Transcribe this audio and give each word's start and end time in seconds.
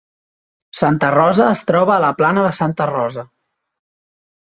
Santa 0.79 1.11
Rosa 1.17 1.45
es 1.57 1.63
troba 1.73 1.95
a 1.99 2.01
la 2.07 2.11
plana 2.23 2.49
de 2.49 2.57
Santa 2.63 2.91
Rosa. 2.97 3.31